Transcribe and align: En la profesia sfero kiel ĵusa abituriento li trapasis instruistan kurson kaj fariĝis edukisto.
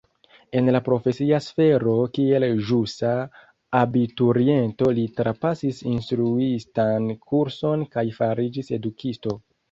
En 0.59 0.69
la 0.75 0.79
profesia 0.85 1.39
sfero 1.47 1.91
kiel 2.17 2.45
ĵusa 2.69 3.11
abituriento 3.79 4.87
li 4.99 5.03
trapasis 5.19 5.81
instruistan 5.91 7.11
kurson 7.33 7.85
kaj 7.97 8.05
fariĝis 8.17 8.73
edukisto. 8.79 9.37